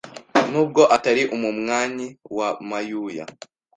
[0.51, 2.07] Nubwo atari umumwanyi
[2.37, 3.23] wa Mayuya